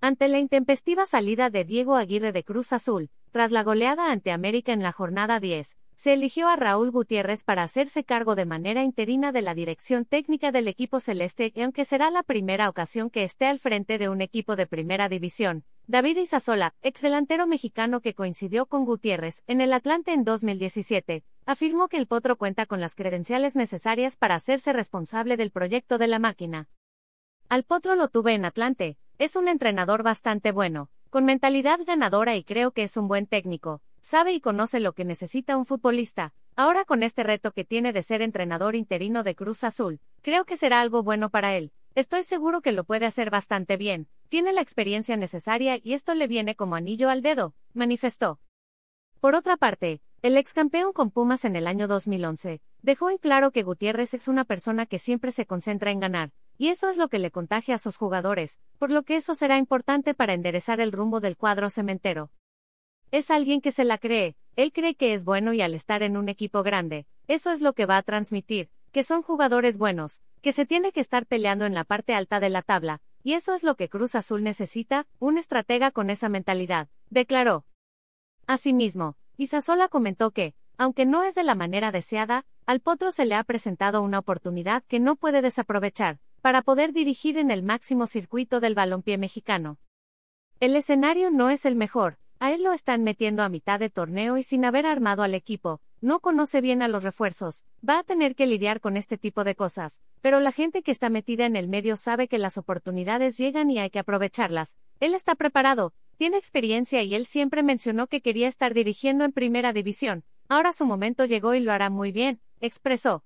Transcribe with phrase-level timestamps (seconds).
[0.00, 4.72] Ante la intempestiva salida de Diego Aguirre de Cruz Azul, tras la goleada ante América
[4.72, 9.32] en la jornada 10, se eligió a Raúl Gutiérrez para hacerse cargo de manera interina
[9.32, 13.58] de la dirección técnica del equipo celeste, aunque será la primera ocasión que esté al
[13.58, 15.64] frente de un equipo de primera división.
[15.88, 21.88] David Isasola, ex delantero mexicano que coincidió con Gutiérrez en el Atlante en 2017, afirmó
[21.88, 26.20] que el Potro cuenta con las credenciales necesarias para hacerse responsable del proyecto de la
[26.20, 26.68] máquina.
[27.48, 32.44] Al Potro lo tuve en Atlante, es un entrenador bastante bueno, con mentalidad ganadora y
[32.44, 36.32] creo que es un buen técnico, sabe y conoce lo que necesita un futbolista.
[36.54, 40.56] Ahora con este reto que tiene de ser entrenador interino de Cruz Azul, creo que
[40.56, 41.72] será algo bueno para él.
[41.96, 46.28] Estoy seguro que lo puede hacer bastante bien, tiene la experiencia necesaria y esto le
[46.28, 48.38] viene como anillo al dedo, manifestó.
[49.18, 53.50] Por otra parte, el ex campeón con Pumas en el año 2011, dejó en claro
[53.50, 57.08] que Gutiérrez es una persona que siempre se concentra en ganar, y eso es lo
[57.08, 60.92] que le contagia a sus jugadores, por lo que eso será importante para enderezar el
[60.92, 62.30] rumbo del cuadro cementero.
[63.12, 66.16] Es alguien que se la cree, él cree que es bueno y al estar en
[66.16, 70.52] un equipo grande, eso es lo que va a transmitir, que son jugadores buenos, que
[70.52, 73.62] se tiene que estar peleando en la parte alta de la tabla, y eso es
[73.62, 77.66] lo que Cruz Azul necesita, un estratega con esa mentalidad, declaró.
[78.46, 83.36] Asimismo, Isasola comentó que, aunque no es de la manera deseada, al Potro se le
[83.36, 88.60] ha presentado una oportunidad que no puede desaprovechar, para poder dirigir en el máximo circuito
[88.60, 89.78] del balompié mexicano.
[90.60, 94.38] El escenario no es el mejor, a él lo están metiendo a mitad de torneo
[94.38, 98.36] y sin haber armado al equipo, no conoce bien a los refuerzos, va a tener
[98.36, 101.68] que lidiar con este tipo de cosas, pero la gente que está metida en el
[101.68, 104.78] medio sabe que las oportunidades llegan y hay que aprovecharlas.
[105.00, 109.72] Él está preparado, tiene experiencia y él siempre mencionó que quería estar dirigiendo en primera
[109.72, 113.24] división, ahora su momento llegó y lo hará muy bien, expresó.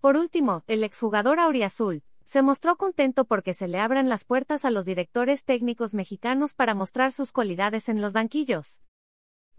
[0.00, 4.70] Por último, el exjugador Auriazul, se mostró contento porque se le abran las puertas a
[4.70, 8.80] los directores técnicos mexicanos para mostrar sus cualidades en los banquillos.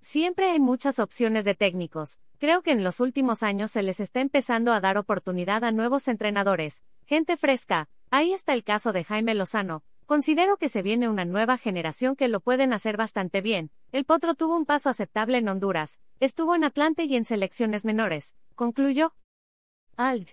[0.00, 2.18] Siempre hay muchas opciones de técnicos.
[2.38, 6.08] Creo que en los últimos años se les está empezando a dar oportunidad a nuevos
[6.08, 7.88] entrenadores, gente fresca.
[8.10, 9.82] Ahí está el caso de Jaime Lozano.
[10.06, 13.70] Considero que se viene una nueva generación que lo pueden hacer bastante bien.
[13.92, 18.34] El Potro tuvo un paso aceptable en Honduras, estuvo en Atlante y en selecciones menores,
[18.54, 19.14] concluyó.
[19.96, 20.32] Alt.